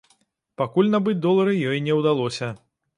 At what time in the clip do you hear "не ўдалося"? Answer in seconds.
1.91-2.55